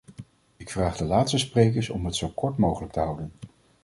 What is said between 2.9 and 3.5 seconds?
te houden.